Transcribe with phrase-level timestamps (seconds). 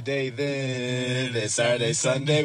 [0.00, 2.42] Friday then, then Saturday, Sunday.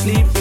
[0.00, 0.39] sleep.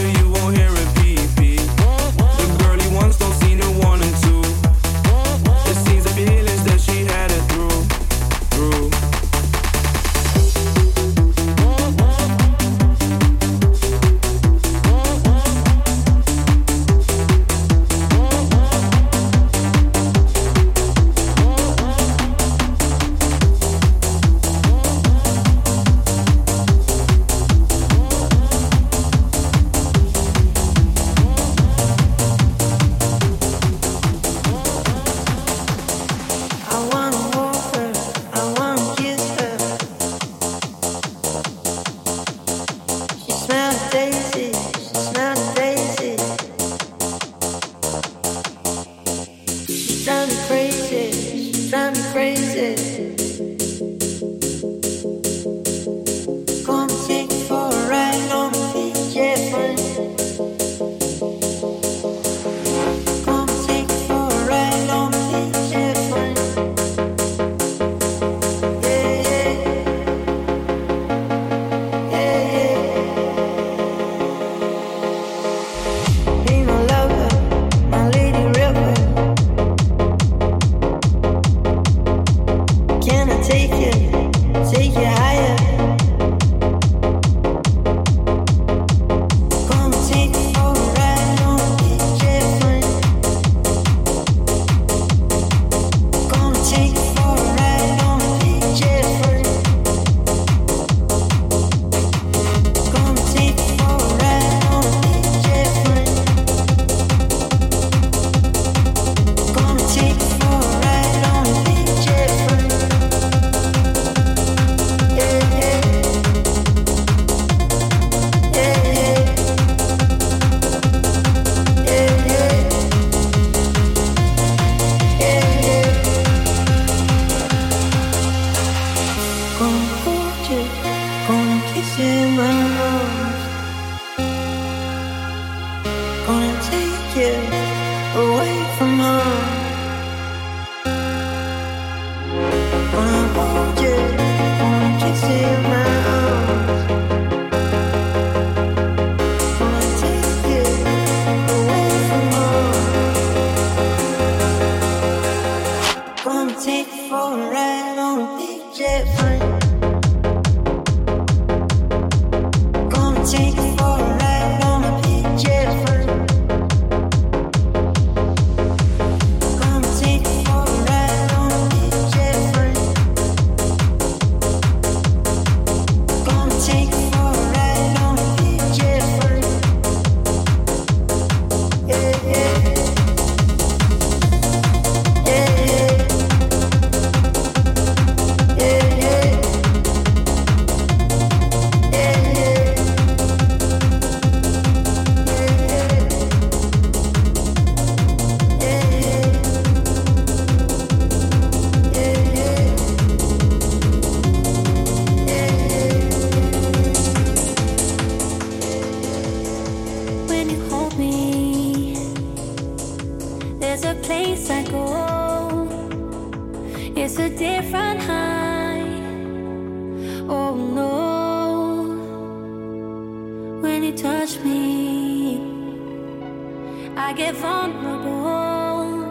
[227.20, 229.10] get vulnerable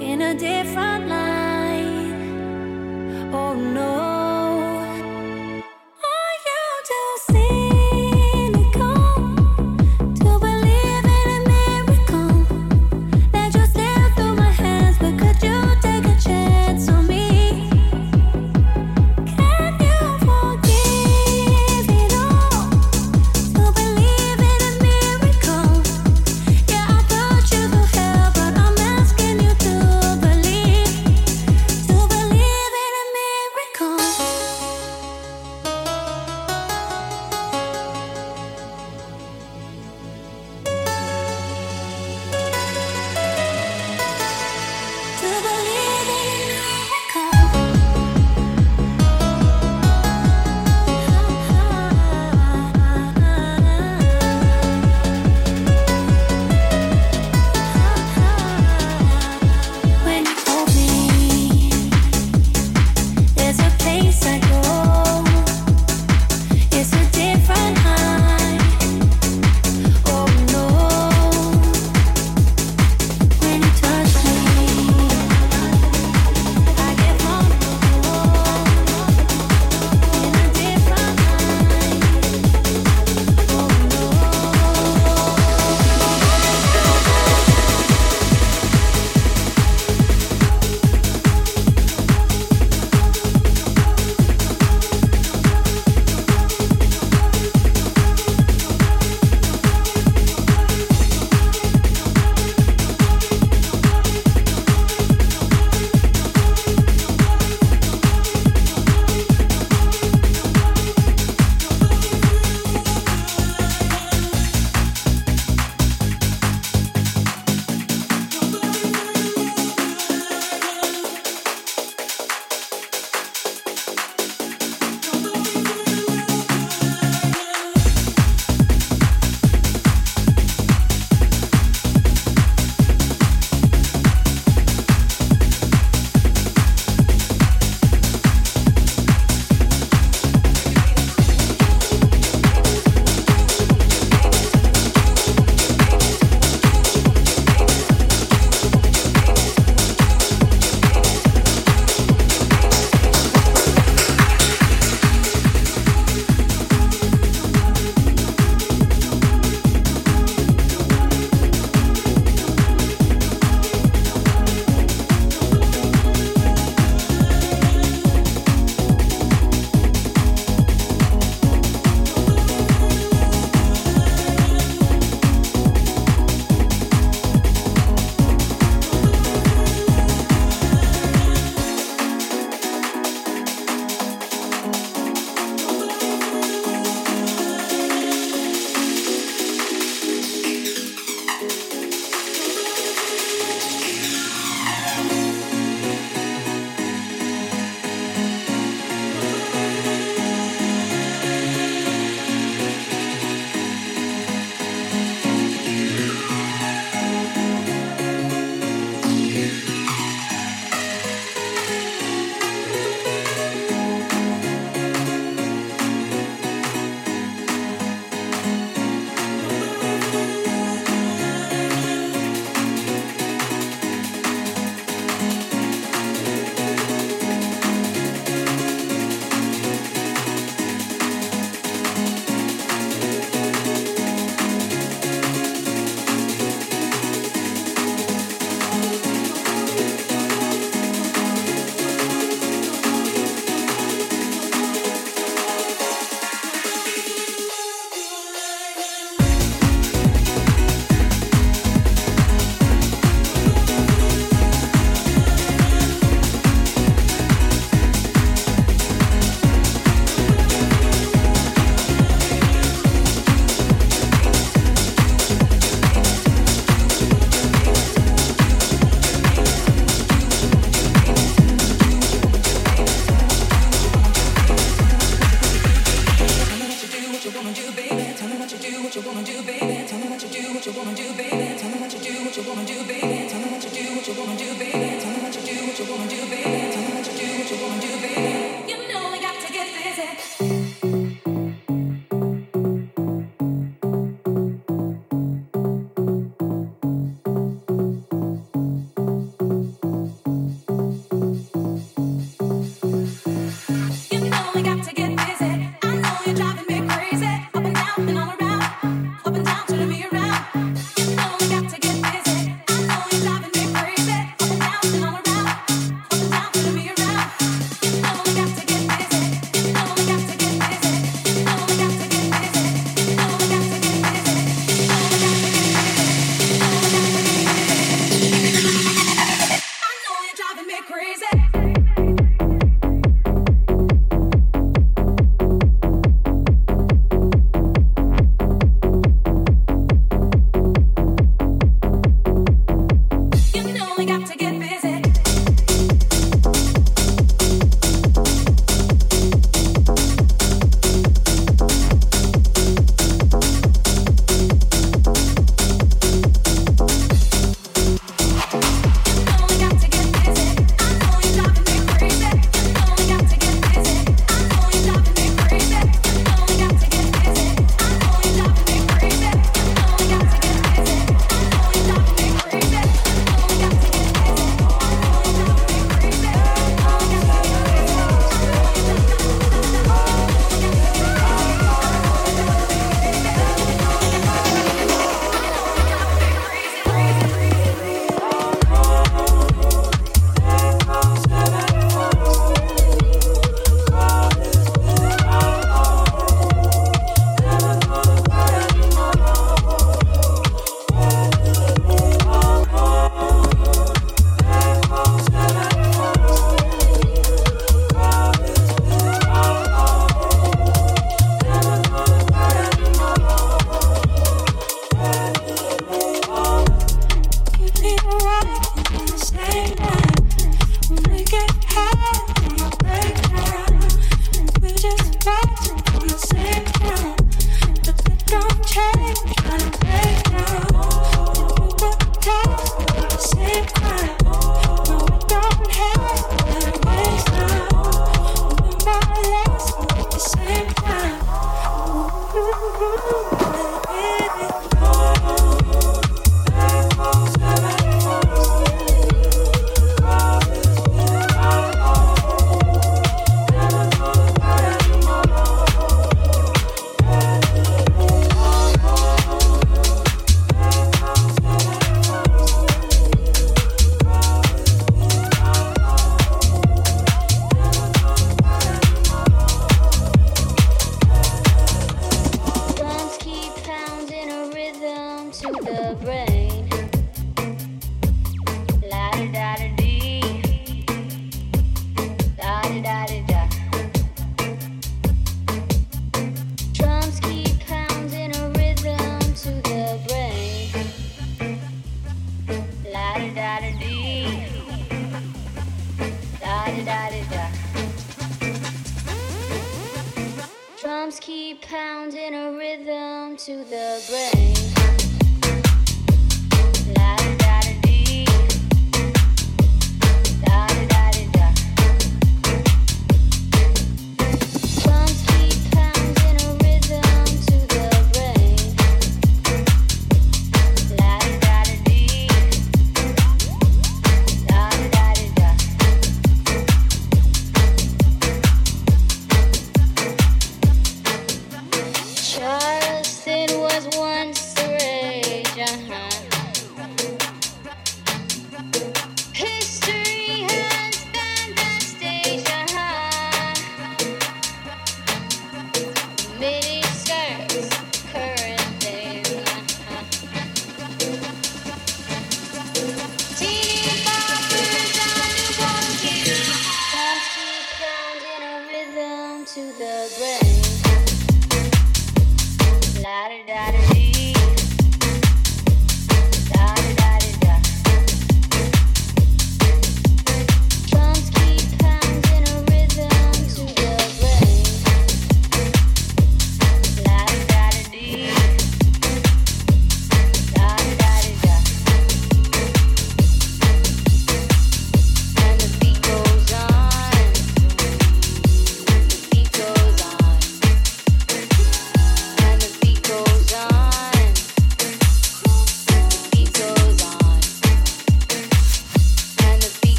[0.00, 1.17] in a different light.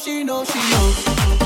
[0.00, 1.39] she know, she know.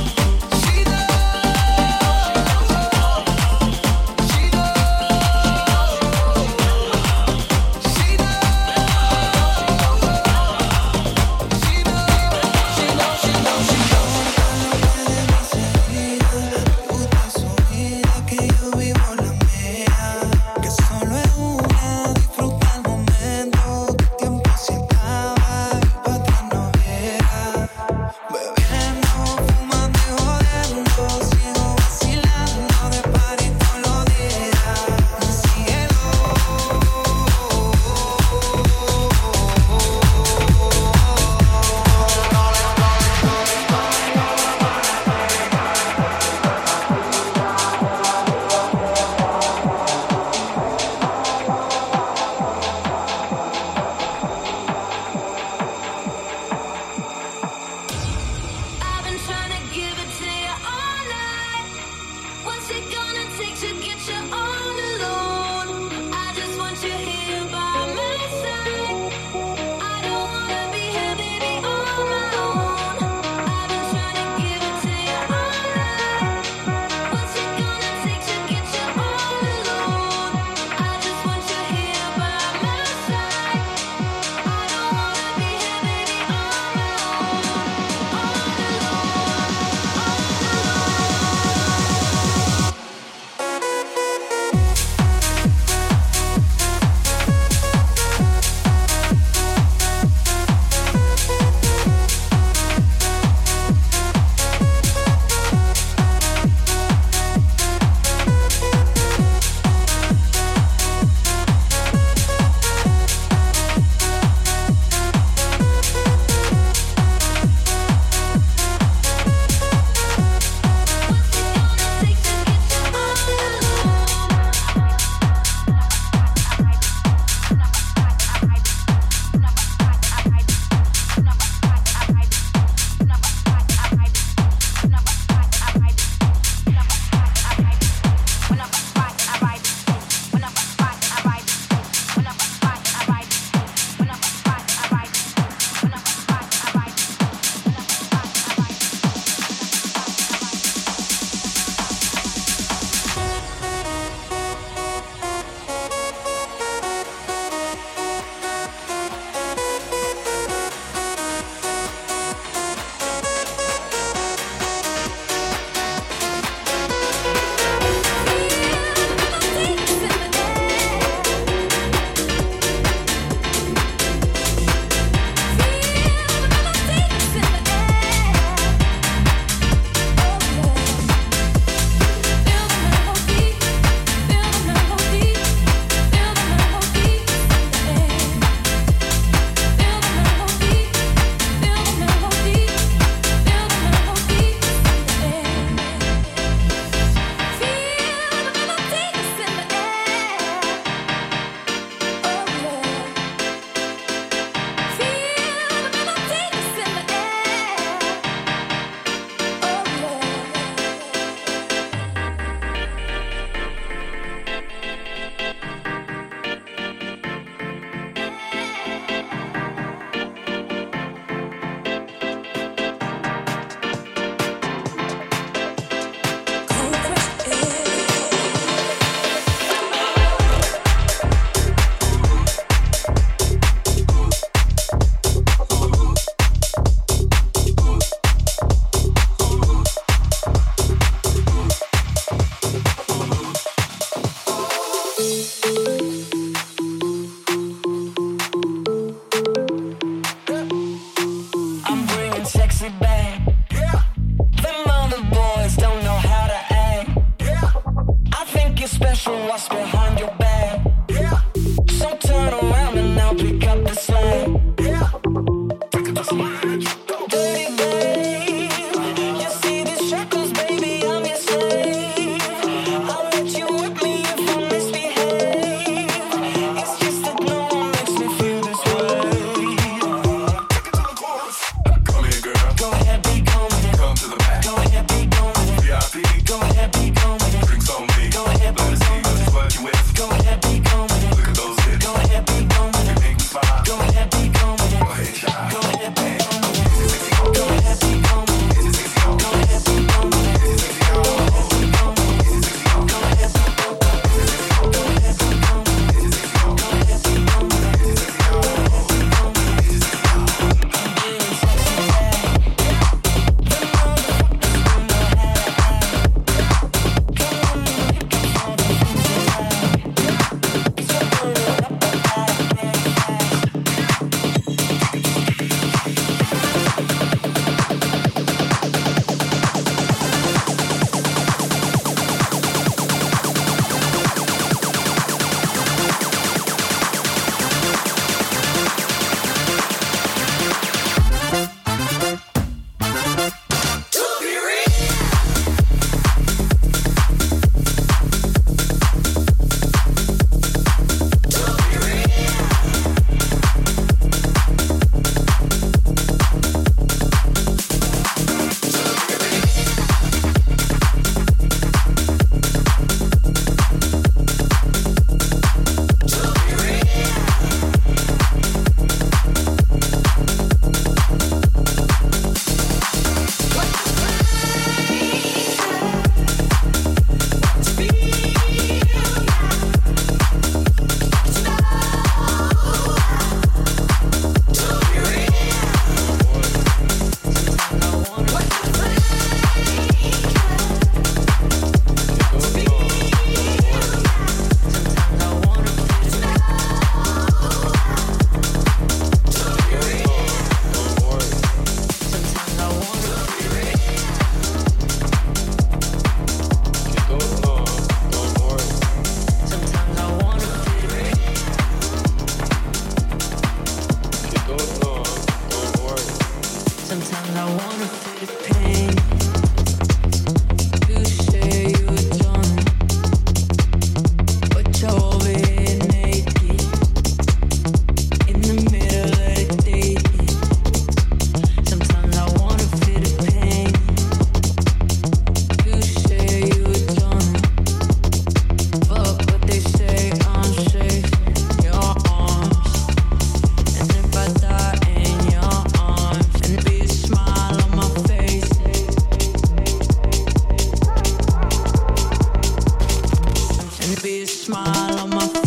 [454.47, 455.64] smile on my face.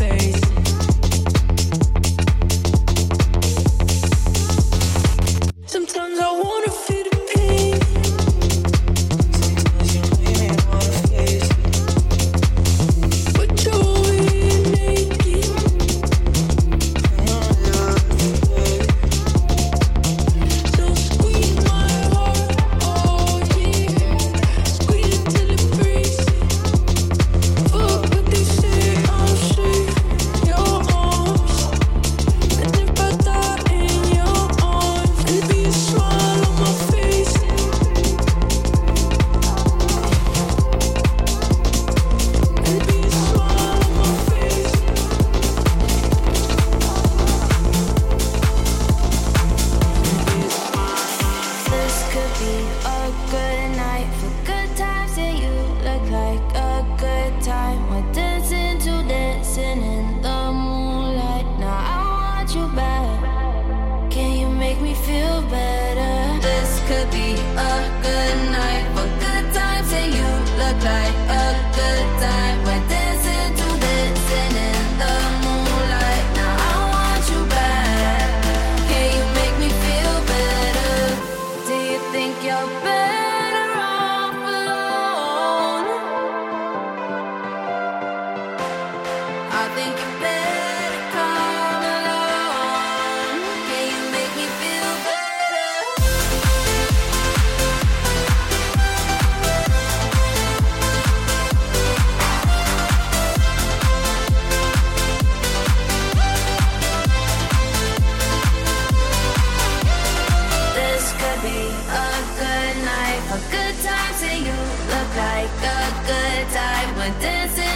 [117.21, 117.66] dancing.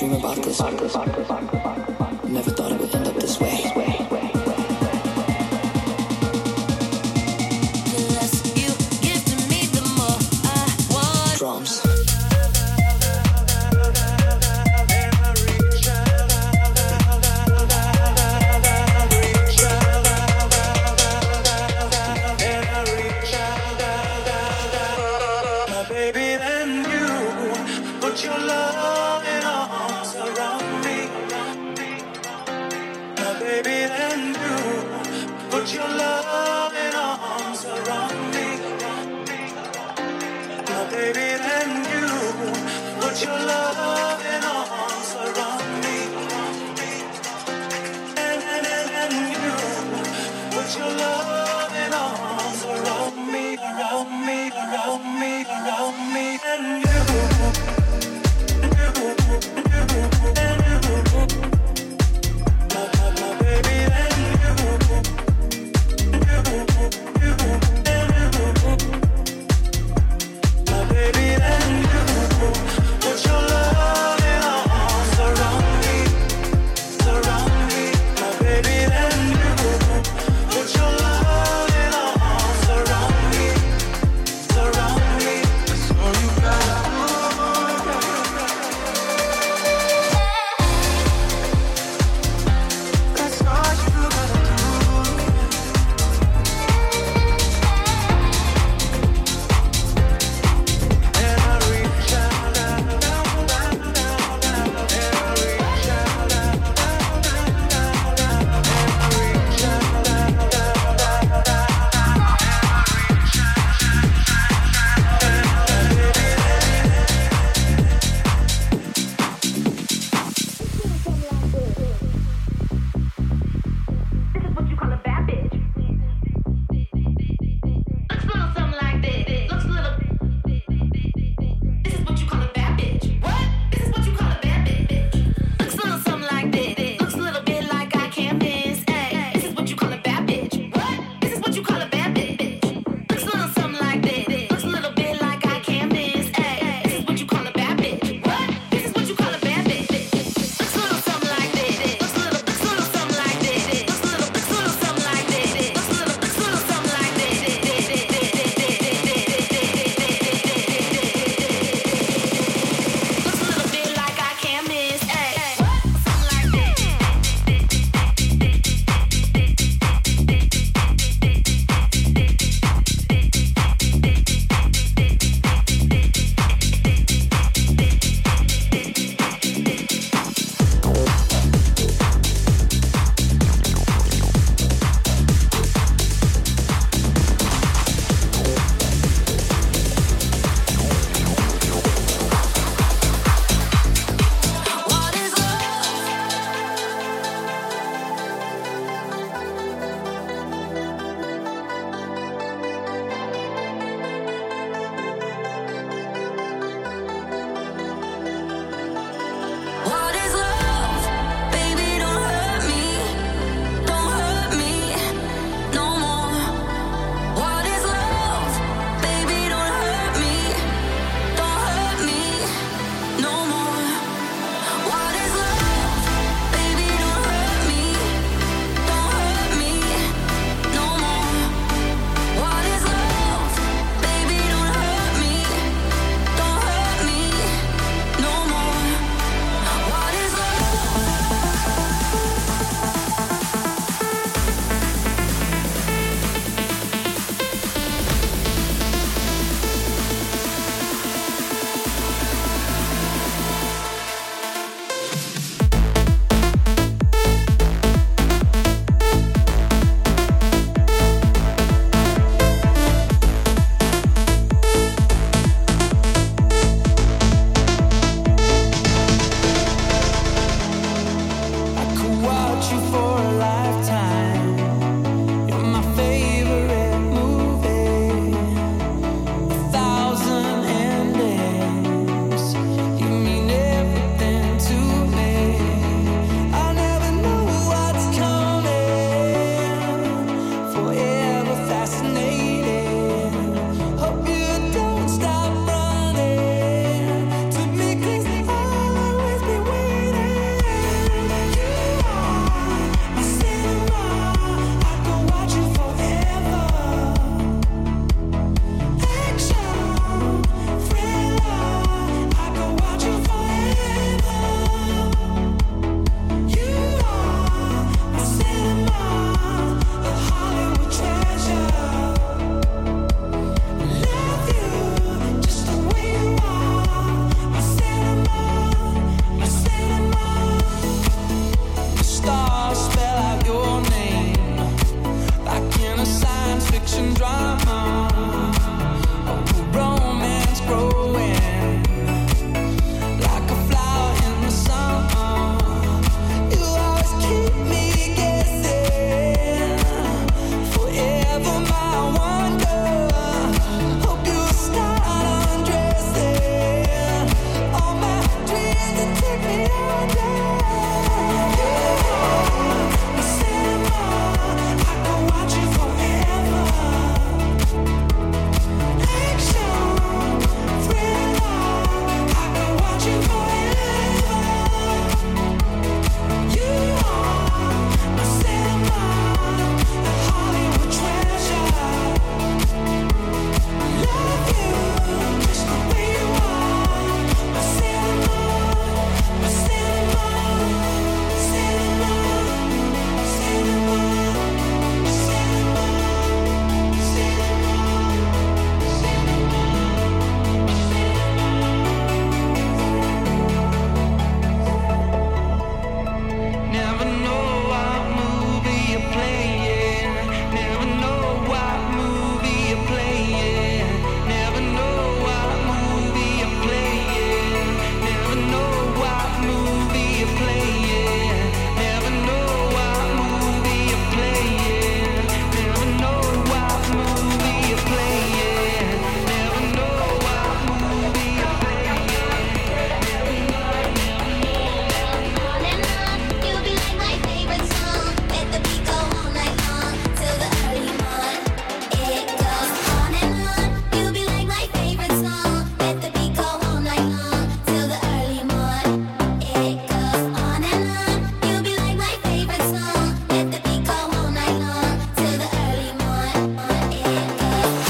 [0.00, 0.58] Dream about this.
[2.24, 2.50] Never